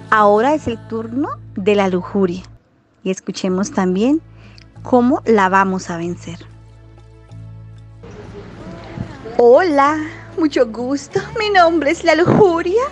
Ahora 0.09 0.55
es 0.55 0.69
el 0.69 0.79
turno 0.89 1.29
de 1.55 1.75
la 1.75 1.89
lujuria 1.89 2.45
y 3.05 3.11
escuchemos 3.11 3.73
también 3.73 4.23
cómo 4.87 5.21
la 5.25 5.49
vamos 5.49 5.91
a 5.91 5.97
vencer. 5.97 6.39
Hola, 9.37 9.99
mucho 10.39 10.65
gusto. 10.67 11.21
Mi 11.39 11.51
nombre 11.51 11.91
es 11.91 12.05
la 12.05 12.15
lujuria. 12.15 12.83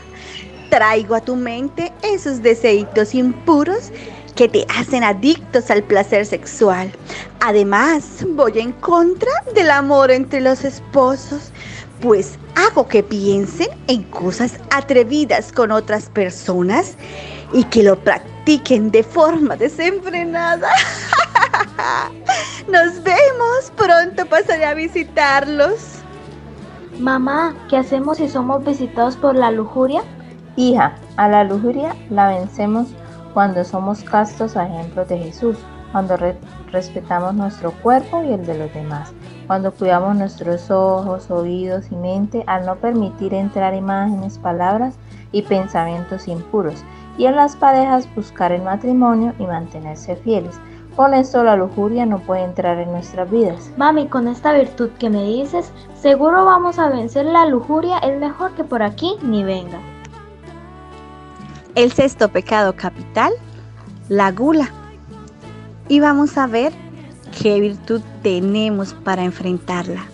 Traigo 0.70 1.14
a 1.14 1.20
tu 1.20 1.36
mente 1.36 1.92
esos 2.02 2.42
deseitos 2.42 3.14
impuros 3.14 3.92
que 4.34 4.48
te 4.48 4.66
hacen 4.76 5.04
adictos 5.04 5.70
al 5.70 5.84
placer 5.84 6.26
sexual. 6.26 6.90
Además, 7.40 8.26
voy 8.30 8.58
en 8.58 8.72
contra 8.72 9.30
del 9.54 9.70
amor 9.70 10.10
entre 10.10 10.40
los 10.40 10.64
esposos, 10.64 11.52
pues 12.00 12.36
hago 12.56 12.88
que 12.88 13.04
piensen 13.04 13.68
en 13.86 14.02
cosas 14.02 14.54
atrevidas 14.70 15.52
con 15.52 15.70
otras 15.70 16.06
personas 16.06 16.96
y 17.52 17.62
que 17.64 17.84
lo 17.84 17.96
practiquen 18.00 18.90
de 18.90 19.04
forma 19.04 19.54
desenfrenada. 19.54 20.68
Nos 22.68 23.02
vemos, 23.02 23.72
pronto 23.76 24.26
pasaré 24.26 24.64
a 24.64 24.74
visitarlos. 24.74 26.00
Mamá, 26.98 27.54
¿qué 27.68 27.76
hacemos 27.76 28.18
si 28.18 28.28
somos 28.28 28.64
visitados 28.64 29.16
por 29.16 29.34
la 29.34 29.50
lujuria? 29.50 30.02
Hija, 30.56 30.94
a 31.16 31.28
la 31.28 31.44
lujuria 31.44 31.96
la 32.10 32.28
vencemos 32.28 32.88
cuando 33.32 33.64
somos 33.64 34.02
castos 34.04 34.56
a 34.56 34.66
ejemplos 34.66 35.08
de 35.08 35.18
Jesús, 35.18 35.58
cuando 35.90 36.16
re 36.16 36.36
respetamos 36.70 37.34
nuestro 37.34 37.70
cuerpo 37.70 38.22
y 38.22 38.32
el 38.32 38.44
de 38.46 38.58
los 38.58 38.74
demás, 38.74 39.12
cuando 39.46 39.72
cuidamos 39.72 40.16
nuestros 40.16 40.68
ojos, 40.70 41.30
oídos 41.30 41.86
y 41.90 41.94
mente 41.94 42.42
al 42.48 42.66
no 42.66 42.76
permitir 42.76 43.32
entrar 43.32 43.74
imágenes, 43.74 44.38
palabras 44.38 44.96
y 45.30 45.42
pensamientos 45.42 46.26
impuros, 46.26 46.84
y 47.16 47.26
en 47.26 47.36
las 47.36 47.54
parejas 47.54 48.12
buscar 48.16 48.50
el 48.50 48.62
matrimonio 48.62 49.34
y 49.38 49.46
mantenerse 49.46 50.16
fieles. 50.16 50.54
Con 50.96 51.12
esto 51.12 51.42
la 51.42 51.56
lujuria 51.56 52.06
no 52.06 52.20
puede 52.20 52.44
entrar 52.44 52.78
en 52.78 52.92
nuestras 52.92 53.28
vidas. 53.28 53.72
Mami, 53.76 54.06
con 54.06 54.28
esta 54.28 54.52
virtud 54.52 54.90
que 54.98 55.10
me 55.10 55.24
dices, 55.24 55.72
seguro 56.00 56.44
vamos 56.44 56.78
a 56.78 56.88
vencer 56.88 57.26
la 57.26 57.46
lujuria, 57.46 57.98
es 57.98 58.18
mejor 58.20 58.52
que 58.54 58.62
por 58.62 58.82
aquí 58.82 59.16
ni 59.22 59.42
venga. 59.42 59.80
El 61.74 61.90
sexto 61.90 62.28
pecado 62.28 62.76
capital, 62.76 63.32
la 64.08 64.30
gula. 64.30 64.68
Y 65.88 65.98
vamos 65.98 66.38
a 66.38 66.46
ver 66.46 66.72
qué 67.42 67.58
virtud 67.58 68.00
tenemos 68.22 68.94
para 68.94 69.24
enfrentarla. 69.24 70.04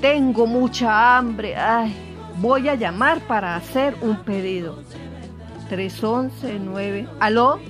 Tengo 0.00 0.48
mucha 0.48 1.16
hambre. 1.16 1.54
Ay, 1.54 1.94
voy 2.38 2.68
a 2.68 2.74
llamar 2.74 3.20
para 3.20 3.54
hacer 3.54 3.94
un 4.00 4.16
pedido. 4.16 4.80
311 5.68 6.58
9. 6.58 7.08
¿Aló? 7.20 7.60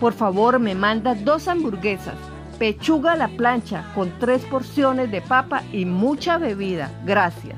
Por 0.00 0.12
favor, 0.12 0.58
me 0.58 0.74
manda 0.74 1.14
dos 1.14 1.48
hamburguesas, 1.48 2.16
pechuga 2.58 3.12
a 3.12 3.16
la 3.16 3.28
plancha 3.28 3.90
con 3.94 4.12
tres 4.18 4.44
porciones 4.44 5.10
de 5.10 5.22
papa 5.22 5.62
y 5.72 5.84
mucha 5.84 6.36
bebida. 6.36 6.90
Gracias. 7.04 7.56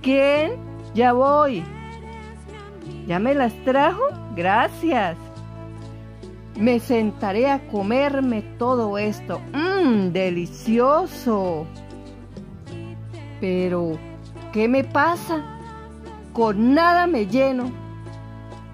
¿Quién? 0.00 0.52
Ya 0.94 1.12
voy. 1.12 1.64
¿Ya 3.06 3.18
me 3.18 3.34
las 3.34 3.52
trajo? 3.64 4.02
Gracias. 4.34 5.16
Me 6.56 6.78
sentaré 6.78 7.50
a 7.50 7.66
comerme 7.68 8.42
todo 8.58 8.96
esto. 8.96 9.40
Mmm, 9.52 10.12
delicioso. 10.12 11.66
Pero, 13.40 13.98
¿qué 14.52 14.68
me 14.68 14.84
pasa? 14.84 15.44
Con 16.32 16.74
nada 16.74 17.06
me 17.06 17.26
lleno. 17.26 17.83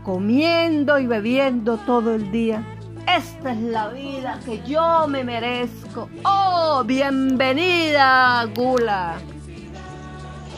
Comiendo 0.05 0.99
y 0.99 1.07
bebiendo 1.07 1.77
todo 1.79 2.15
el 2.15 2.33
día. 2.33 2.65
Esta 3.07 3.53
es 3.53 3.61
la 3.61 3.89
vida 3.89 4.41
que 4.47 4.63
yo 4.67 5.07
me 5.09 5.25
merezco. 5.25 6.09
¡Oh, 6.25 6.83
bienvenida, 6.87 8.47
Gula! 8.55 9.19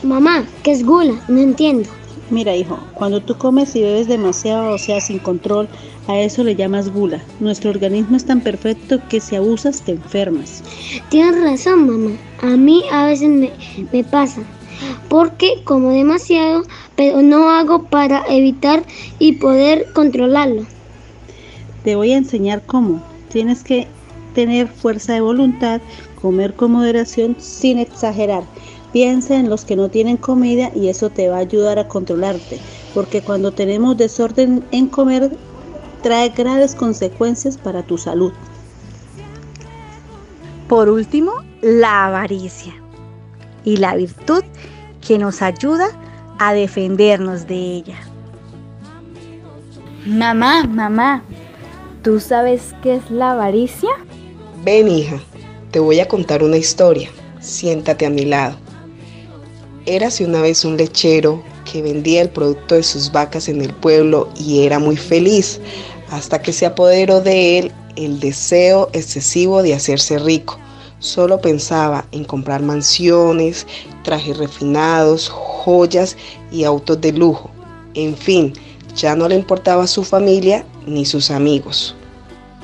Mamá, 0.03 0.45
¿qué 0.63 0.71
es 0.71 0.85
gula? 0.85 1.13
No 1.27 1.39
entiendo. 1.39 1.89
Mira, 2.29 2.55
hijo, 2.55 2.79
cuando 2.93 3.21
tú 3.21 3.37
comes 3.37 3.75
y 3.75 3.81
bebes 3.81 4.07
demasiado, 4.07 4.73
o 4.73 4.77
sea, 4.77 5.01
sin 5.01 5.19
control, 5.19 5.67
a 6.07 6.19
eso 6.19 6.43
le 6.43 6.55
llamas 6.55 6.89
gula. 6.89 7.21
Nuestro 7.39 7.69
organismo 7.69 8.17
es 8.17 8.25
tan 8.25 8.41
perfecto 8.41 8.99
que 9.09 9.19
si 9.19 9.35
abusas 9.35 9.81
te 9.81 9.91
enfermas. 9.93 10.63
Tienes 11.09 11.41
razón, 11.41 11.87
mamá. 11.87 12.17
A 12.41 12.57
mí 12.57 12.83
a 12.91 13.05
veces 13.05 13.29
me, 13.29 13.51
me 13.91 14.03
pasa. 14.03 14.41
Porque 15.09 15.61
como 15.63 15.91
demasiado, 15.91 16.63
pero 16.95 17.21
no 17.21 17.49
hago 17.49 17.83
para 17.83 18.23
evitar 18.27 18.83
y 19.19 19.33
poder 19.33 19.91
controlarlo. 19.93 20.65
Te 21.83 21.95
voy 21.95 22.13
a 22.13 22.17
enseñar 22.17 22.63
cómo. 22.65 23.01
Tienes 23.29 23.63
que 23.63 23.87
tener 24.33 24.67
fuerza 24.67 25.13
de 25.13 25.21
voluntad, 25.21 25.81
comer 26.21 26.53
con 26.53 26.71
moderación 26.71 27.35
sin 27.39 27.79
exagerar. 27.79 28.43
Piensa 28.91 29.35
en 29.35 29.49
los 29.49 29.65
que 29.65 29.75
no 29.75 29.89
tienen 29.89 30.17
comida 30.17 30.71
y 30.75 30.87
eso 30.87 31.09
te 31.09 31.27
va 31.27 31.37
a 31.37 31.41
ayudar 31.41 31.79
a 31.79 31.87
controlarte, 31.87 32.59
porque 32.93 33.21
cuando 33.21 33.51
tenemos 33.51 33.97
desorden 33.97 34.63
en 34.71 34.87
comer 34.87 35.35
trae 36.03 36.29
graves 36.29 36.75
consecuencias 36.75 37.57
para 37.57 37.81
tu 37.81 37.97
salud. 37.97 38.33
Por 40.67 40.89
último, 40.89 41.33
la 41.61 42.05
avaricia 42.05 42.73
y 43.63 43.77
la 43.77 43.95
virtud 43.95 44.43
que 45.05 45.17
nos 45.17 45.41
ayuda 45.41 45.87
a 46.39 46.53
defendernos 46.53 47.47
de 47.47 47.55
ella. 47.55 47.97
Mamá, 50.05 50.65
mamá, 50.65 51.23
¿tú 52.01 52.19
sabes 52.19 52.73
qué 52.81 52.95
es 52.95 53.09
la 53.09 53.31
avaricia? 53.31 53.89
Ven, 54.63 54.89
hija, 54.89 55.19
te 55.71 55.79
voy 55.79 55.99
a 55.99 56.07
contar 56.07 56.43
una 56.43 56.57
historia. 56.57 57.09
Siéntate 57.39 58.05
a 58.05 58.09
mi 58.09 58.25
lado. 58.25 58.57
Érase 59.85 60.25
una 60.25 60.41
vez 60.41 60.63
un 60.63 60.77
lechero 60.77 61.43
que 61.69 61.81
vendía 61.81 62.21
el 62.21 62.29
producto 62.29 62.75
de 62.75 62.83
sus 62.83 63.11
vacas 63.11 63.49
en 63.49 63.61
el 63.61 63.73
pueblo 63.73 64.29
y 64.35 64.65
era 64.65 64.79
muy 64.79 64.97
feliz, 64.97 65.59
hasta 66.09 66.41
que 66.41 66.53
se 66.53 66.65
apoderó 66.65 67.21
de 67.21 67.59
él 67.59 67.71
el 67.95 68.19
deseo 68.19 68.89
excesivo 68.93 69.63
de 69.63 69.73
hacerse 69.73 70.19
rico. 70.19 70.59
Solo 70.99 71.41
pensaba 71.41 72.05
en 72.11 72.23
comprar 72.23 72.61
mansiones, 72.61 73.67
trajes 74.03 74.37
refinados, 74.37 75.29
joyas 75.63 76.17
y 76.51 76.63
autos 76.63 76.99
de 77.01 77.13
lujo. 77.13 77.49
En 77.93 78.15
fin, 78.15 78.53
ya 78.95 79.15
no 79.15 79.27
le 79.27 79.35
importaba 79.35 79.87
su 79.87 80.03
familia 80.03 80.65
ni 80.85 81.05
sus 81.05 81.31
amigos. 81.31 81.95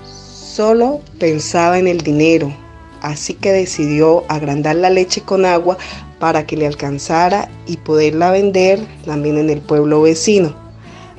Solo 0.04 1.00
pensaba 1.20 1.80
en 1.80 1.88
el 1.88 2.02
dinero, 2.02 2.54
así 3.02 3.34
que 3.34 3.52
decidió 3.52 4.26
agrandar 4.28 4.76
la 4.76 4.90
leche 4.90 5.22
con 5.22 5.46
agua 5.46 5.78
para 6.20 6.46
que 6.46 6.58
le 6.58 6.68
alcanzara 6.68 7.50
y 7.66 7.78
poderla 7.78 8.32
vender 8.32 8.86
también 9.06 9.38
en 9.38 9.50
el 9.50 9.62
pueblo 9.62 10.02
vecino. 10.02 10.54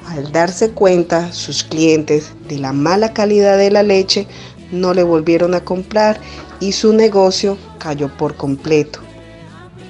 Al 0.09 0.31
darse 0.33 0.73
cuenta 0.73 1.33
sus 1.33 1.65
clientes 1.65 2.33
de 2.49 2.59
la 2.59 2.73
mala 2.73 3.13
calidad 3.13 3.57
de 3.57 3.71
la 3.71 3.83
leche, 3.83 4.27
no 4.71 4.93
le 4.93 5.03
volvieron 5.03 5.55
a 5.55 5.65
comprar 5.65 6.21
y 6.61 6.73
su 6.73 6.93
negocio 6.93 7.57
cayó 7.79 8.15
por 8.17 8.37
completo. 8.37 9.01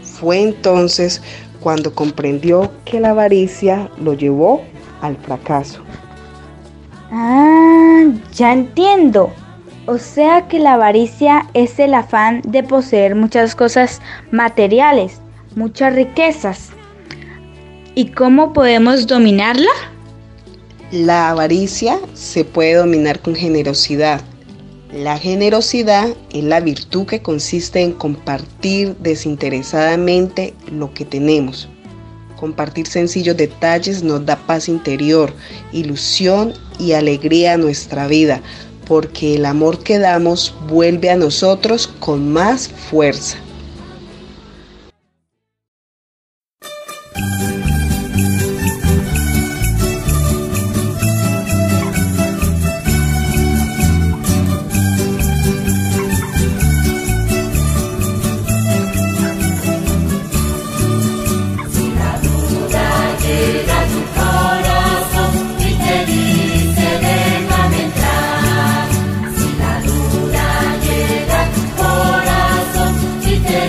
Fue 0.02 0.40
entonces 0.40 1.22
cuando 1.60 1.94
comprendió 1.94 2.72
que 2.84 3.00
la 3.00 3.10
avaricia 3.10 3.90
lo 4.02 4.14
llevó 4.14 4.62
al 5.00 5.16
fracaso. 5.16 5.80
Ah, 7.12 8.04
ya 8.32 8.52
entiendo. 8.52 9.32
O 9.86 9.98
sea 9.98 10.46
que 10.46 10.58
la 10.58 10.74
avaricia 10.74 11.46
es 11.54 11.78
el 11.78 11.94
afán 11.94 12.42
de 12.44 12.62
poseer 12.62 13.14
muchas 13.14 13.54
cosas 13.54 14.00
materiales, 14.30 15.20
muchas 15.56 15.94
riquezas. 15.94 16.70
¿Y 17.94 18.12
cómo 18.12 18.52
podemos 18.52 19.06
dominarla? 19.06 19.70
La 20.92 21.30
avaricia 21.30 21.98
se 22.14 22.44
puede 22.44 22.74
dominar 22.74 23.20
con 23.20 23.34
generosidad. 23.34 24.20
La 24.92 25.16
generosidad 25.18 26.16
es 26.32 26.42
la 26.42 26.58
virtud 26.58 27.06
que 27.06 27.22
consiste 27.22 27.80
en 27.80 27.92
compartir 27.92 28.96
desinteresadamente 28.96 30.52
lo 30.68 30.92
que 30.92 31.04
tenemos. 31.04 31.68
Compartir 32.36 32.88
sencillos 32.88 33.36
detalles 33.36 34.02
nos 34.02 34.26
da 34.26 34.34
paz 34.34 34.68
interior, 34.68 35.32
ilusión 35.72 36.54
y 36.80 36.92
alegría 36.92 37.52
a 37.52 37.56
nuestra 37.56 38.08
vida, 38.08 38.42
porque 38.88 39.36
el 39.36 39.46
amor 39.46 39.78
que 39.78 40.00
damos 40.00 40.52
vuelve 40.68 41.08
a 41.08 41.16
nosotros 41.16 41.86
con 42.00 42.32
más 42.32 42.66
fuerza. 42.66 43.38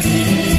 Brasil. 0.01 0.50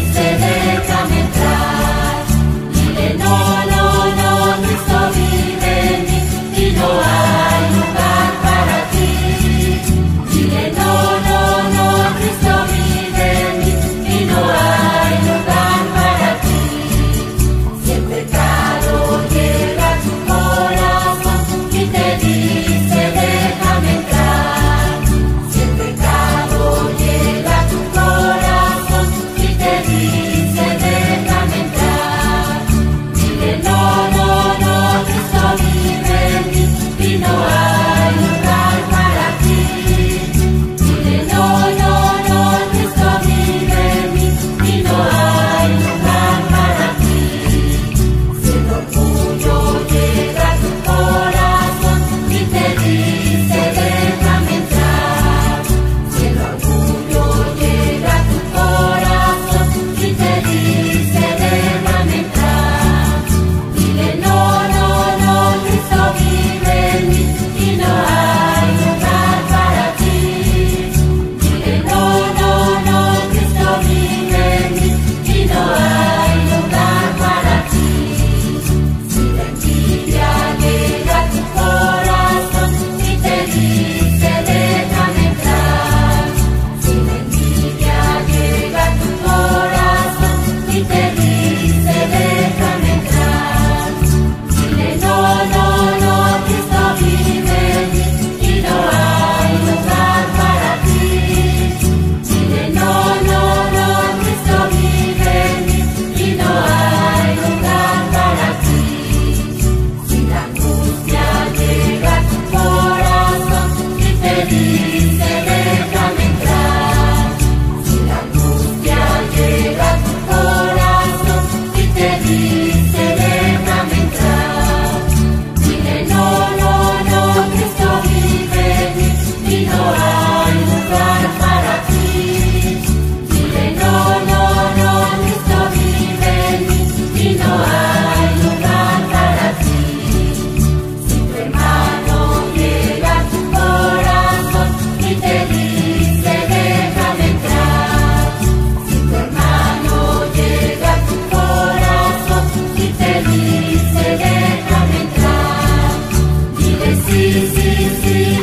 Sí, 157.09 157.51
sí, 157.55 157.89
sí, 158.03 158.42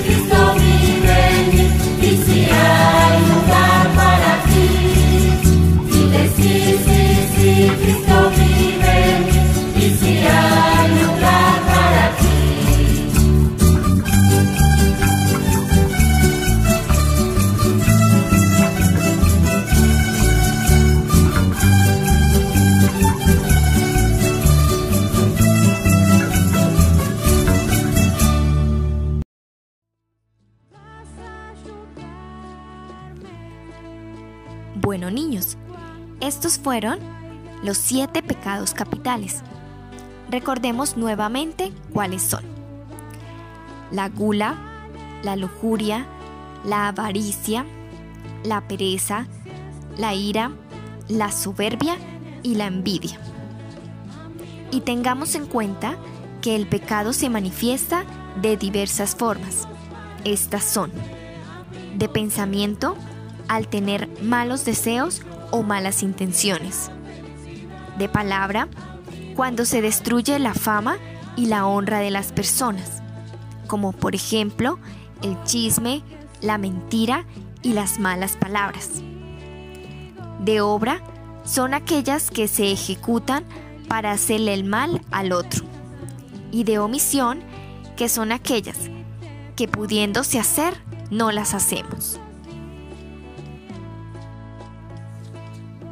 fueron 36.69 36.99
los 37.63 37.79
siete 37.79 38.21
pecados 38.21 38.75
capitales. 38.75 39.41
Recordemos 40.29 40.97
nuevamente 40.97 41.71
cuáles 41.91 42.21
son. 42.21 42.43
La 43.91 44.08
gula, 44.08 44.55
la 45.23 45.36
lujuria, 45.36 46.05
la 46.63 46.89
avaricia, 46.89 47.65
la 48.43 48.67
pereza, 48.67 49.25
la 49.97 50.13
ira, 50.13 50.51
la 51.08 51.32
soberbia 51.32 51.97
y 52.43 52.53
la 52.53 52.67
envidia. 52.67 53.19
Y 54.69 54.82
tengamos 54.82 55.34
en 55.34 55.47
cuenta 55.47 55.97
que 56.43 56.55
el 56.55 56.67
pecado 56.67 57.13
se 57.13 57.32
manifiesta 57.32 58.03
de 58.43 58.58
diversas 58.58 59.15
formas. 59.15 59.67
Estas 60.23 60.65
son 60.65 60.91
de 61.97 62.08
pensamiento, 62.10 62.95
al 63.47 63.67
tener 63.67 64.08
malos 64.21 64.65
deseos 64.65 65.23
o 65.51 65.63
malas 65.63 66.03
intenciones. 66.03 66.91
De 67.97 68.09
palabra, 68.09 68.67
cuando 69.35 69.65
se 69.65 69.81
destruye 69.81 70.39
la 70.39 70.53
fama 70.53 70.97
y 71.35 71.45
la 71.45 71.65
honra 71.65 71.99
de 71.99 72.12
las 72.12 72.31
personas, 72.31 73.01
como 73.67 73.91
por 73.91 74.15
ejemplo 74.15 74.79
el 75.21 75.41
chisme, 75.43 76.03
la 76.41 76.57
mentira 76.57 77.25
y 77.62 77.73
las 77.73 77.99
malas 77.99 78.35
palabras. 78.35 78.89
De 80.39 80.62
obra 80.62 81.01
son 81.43 81.73
aquellas 81.73 82.31
que 82.31 82.47
se 82.47 82.71
ejecutan 82.71 83.43
para 83.88 84.12
hacerle 84.12 84.53
el 84.53 84.63
mal 84.63 85.01
al 85.12 85.31
otro. 85.31 85.65
Y 86.51 86.63
de 86.63 86.79
omisión, 86.79 87.41
que 87.97 88.07
son 88.07 88.31
aquellas 88.31 88.77
que 89.55 89.67
pudiéndose 89.67 90.39
hacer, 90.39 90.73
no 91.12 91.31
las 91.31 91.53
hacemos. 91.53 92.19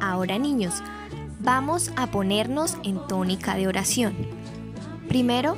Ahora 0.08 0.38
niños, 0.38 0.82
vamos 1.38 1.92
a 1.96 2.06
ponernos 2.06 2.78
en 2.82 2.98
tónica 3.08 3.56
de 3.56 3.68
oración. 3.68 4.16
Primero, 5.06 5.54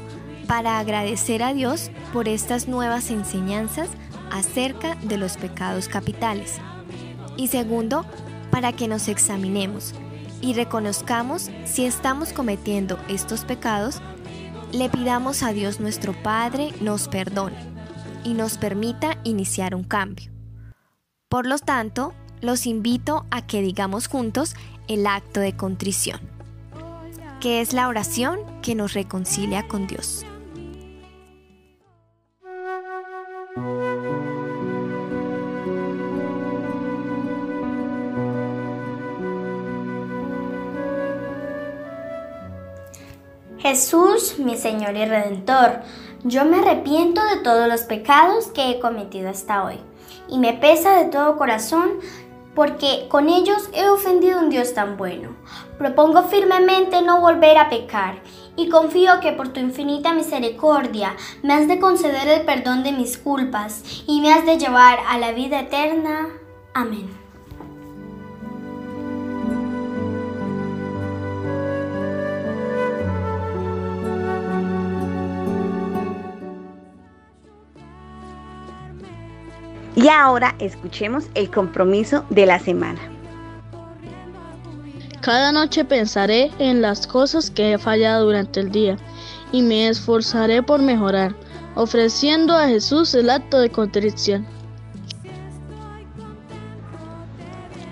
para 0.49 0.81
agradecer 0.81 1.45
a 1.45 1.55
Dios 1.55 1.93
por 2.13 2.27
estas 2.27 2.67
nuevas 2.67 3.13
enseñanzas 3.13 3.89
acerca 4.33 4.97
de 4.97 5.19
los 5.19 5.37
pecados 5.37 5.87
capitales. 5.87 6.59
Y 7.37 7.47
segundo, 7.47 8.05
para 8.51 8.73
que 8.73 8.89
nos 8.89 9.07
examinemos 9.07 9.95
y 10.41 10.55
reconozcamos 10.55 11.49
si 11.65 11.85
estamos 11.87 12.33
cometiendo 12.33 12.99
estos 13.09 13.45
pecados, 13.45 14.03
le 14.73 14.89
pidamos 14.89 15.45
a 15.45 15.53
Dios 15.53 15.79
nuestro 15.79 16.13
Padre 16.25 16.75
nos 16.81 17.07
perdone 17.07 17.57
y 18.25 18.35
nos 18.35 18.59
permita 18.59 19.17
iniciar 19.23 19.77
un 19.77 19.85
cambio. 19.85 20.33
Por 21.29 21.47
lo 21.47 21.57
tanto, 21.61 22.15
los 22.41 22.67
invito 22.67 23.27
a 23.31 23.47
que 23.47 23.63
digamos 23.63 24.09
juntos 24.09 24.55
el 24.89 25.07
acto 25.07 25.41
de 25.41 25.57
contrición, 25.57 26.21
que 27.41 27.61
es 27.61 27.73
la 27.73 27.89
oración 27.89 28.41
que 28.63 28.75
nos 28.75 28.95
reconcilia 28.95 29.69
con 29.69 29.87
Dios. 29.87 30.25
Jesús, 43.59 44.39
mi 44.39 44.57
Señor 44.57 44.97
y 44.97 45.05
Redentor, 45.05 45.83
yo 46.25 46.45
me 46.45 46.59
arrepiento 46.59 47.23
de 47.23 47.37
todos 47.37 47.69
los 47.69 47.83
pecados 47.83 48.49
que 48.49 48.71
he 48.71 48.81
cometido 48.81 49.29
hasta 49.29 49.65
hoy 49.65 49.77
y 50.29 50.39
me 50.39 50.55
pesa 50.55 50.97
de 50.97 51.07
todo 51.07 51.37
corazón 51.37 51.91
porque 52.55 53.07
con 53.09 53.29
ellos 53.29 53.69
he 53.73 53.89
ofendido 53.89 54.39
a 54.39 54.43
un 54.43 54.51
Dios 54.51 54.75
tan 54.75 54.97
bueno. 54.97 55.37
Propongo 55.79 56.25
firmemente 56.25 57.03
no 57.03 57.21
volver 57.21 57.59
a 57.59 57.69
pecar 57.71 58.21
y 58.57 58.69
confío 58.69 59.21
que 59.21 59.33
por 59.33 59.49
tu 59.49 59.61
infinita 59.61 60.13
misericordia 60.13 61.17
me 61.43 61.55
has 61.55 61.69
de 61.69 61.79
conceder 61.79 62.29
el 62.29 62.45
perdón 62.45 62.83
de 62.83 62.93
mis 62.93 63.17
culpas 63.17 63.83
y 64.07 64.21
me 64.21 64.33
has 64.33 64.45
de 64.45 64.59
llevar 64.59 64.99
a 65.09 65.19
la 65.19 65.33
vida 65.33 65.61
eterna. 65.61 66.29
Amén. 66.75 67.30
Y 80.01 80.09
ahora 80.09 80.55
escuchemos 80.61 81.27
el 81.35 81.51
compromiso 81.51 82.25
de 82.31 82.47
la 82.47 82.59
semana. 82.59 82.99
Cada 85.21 85.53
noche 85.53 85.85
pensaré 85.85 86.51
en 86.59 86.81
las 86.81 87.07
cosas 87.07 87.51
que 87.51 87.75
he 87.75 87.79
fallado 87.79 88.25
durante 88.25 88.61
el 88.61 88.71
día 88.71 88.97
y 89.53 89.61
me 89.61 89.89
esforzaré 89.89 90.63
por 90.63 90.81
mejorar, 90.81 91.35
ofreciendo 91.75 92.57
a 92.57 92.67
Jesús 92.67 93.15
el 93.15 93.29
acto 93.29 93.61
de 93.61 93.69
contrición. 93.69 94.47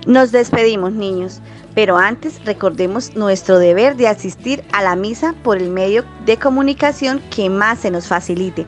Nos 0.07 0.33
despedimos, 0.33 0.93
niños, 0.93 1.43
pero 1.75 1.99
antes 1.99 2.43
recordemos 2.47 3.15
nuestro 3.17 3.59
deber 3.59 3.97
de 3.97 4.09
asistir 4.09 4.65
a 4.73 4.83
la 4.83 4.97
misa 4.97 5.35
por 5.43 5.59
el 5.59 5.69
medio 5.69 6.07
de 6.25 6.39
comunicación 6.39 7.21
que 7.29 7.51
más 7.51 7.81
se 7.81 7.91
nos 7.91 8.07
facilite. 8.07 8.67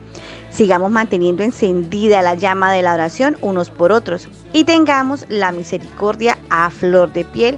Sigamos 0.51 0.91
manteniendo 0.91 1.43
encendida 1.43 2.21
la 2.21 2.35
llama 2.35 2.71
de 2.73 2.81
la 2.81 2.93
oración 2.93 3.37
unos 3.41 3.69
por 3.69 3.91
otros 3.91 4.27
y 4.53 4.65
tengamos 4.65 5.25
la 5.29 5.51
misericordia 5.51 6.37
a 6.49 6.69
flor 6.69 7.13
de 7.13 7.23
piel, 7.23 7.57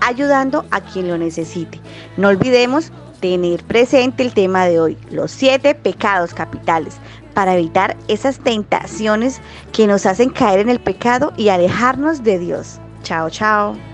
ayudando 0.00 0.64
a 0.72 0.80
quien 0.80 1.08
lo 1.08 1.16
necesite. 1.16 1.80
No 2.16 2.28
olvidemos 2.28 2.90
tener 3.20 3.62
presente 3.62 4.24
el 4.24 4.34
tema 4.34 4.66
de 4.66 4.80
hoy, 4.80 4.98
los 5.10 5.30
siete 5.30 5.76
pecados 5.76 6.34
capitales, 6.34 6.96
para 7.32 7.54
evitar 7.54 7.96
esas 8.08 8.40
tentaciones 8.40 9.40
que 9.72 9.86
nos 9.86 10.04
hacen 10.04 10.30
caer 10.30 10.58
en 10.58 10.68
el 10.68 10.80
pecado 10.80 11.32
y 11.36 11.48
alejarnos 11.48 12.24
de 12.24 12.40
Dios. 12.40 12.80
Chao, 13.04 13.30
chao. 13.30 13.91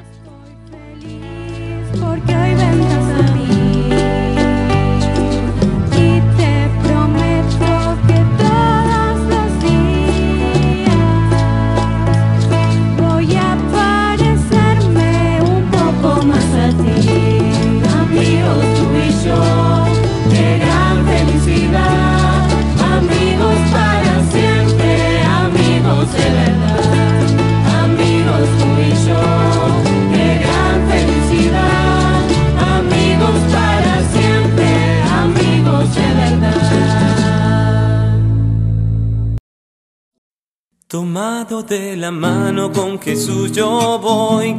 Tomado 40.89 41.63
de 41.63 41.97
la 41.99 42.11
mano 42.11 42.73
con 42.73 42.99
Jesús 42.99 43.53
yo 43.53 43.99
voy, 43.99 44.57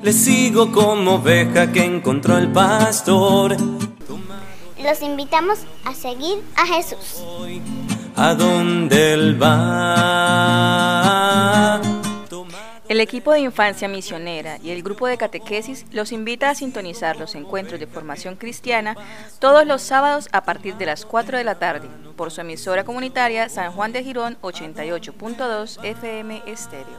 le 0.00 0.12
sigo 0.12 0.70
como 0.70 1.14
oveja 1.14 1.72
que 1.72 1.84
encontró 1.84 2.38
el 2.38 2.52
pastor. 2.52 3.56
Los 4.80 5.02
invitamos 5.02 5.58
a 5.84 5.92
seguir 5.92 6.40
a 6.54 6.66
Jesús. 6.66 7.24
A 8.14 8.32
donde 8.34 9.14
él 9.14 9.42
va. 9.42 9.52
Él 12.92 13.00
equipo 13.00 13.32
de 13.32 13.40
infancia 13.40 13.88
misionera 13.88 14.58
y 14.62 14.68
el 14.68 14.82
grupo 14.82 15.06
de 15.06 15.16
catequesis 15.16 15.86
los 15.92 16.12
invita 16.12 16.50
a 16.50 16.54
sintonizar 16.54 17.16
los 17.16 17.34
encuentros 17.34 17.80
de 17.80 17.86
formación 17.86 18.36
cristiana 18.36 18.94
todos 19.38 19.66
los 19.66 19.80
sábados 19.80 20.28
a 20.30 20.44
partir 20.44 20.76
de 20.76 20.84
las 20.84 21.06
4 21.06 21.38
de 21.38 21.44
la 21.44 21.54
tarde 21.54 21.88
por 22.16 22.30
su 22.30 22.42
emisora 22.42 22.84
comunitaria 22.84 23.48
San 23.48 23.72
Juan 23.72 23.92
de 23.92 24.04
Girón 24.04 24.36
88.2 24.42 25.82
FM 25.82 26.42
Estéreo. 26.44 26.98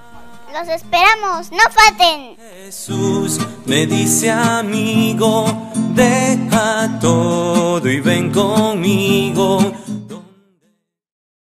Los 0.51 0.67
esperamos, 0.67 1.51
no 1.51 1.59
falten. 1.69 2.37
Jesús 2.65 3.39
me 3.67 3.85
dice 3.85 4.31
amigo, 4.31 5.45
deja 5.93 6.97
todo 6.99 7.87
y 7.87 7.99
ven 7.99 8.31
conmigo 8.31 9.59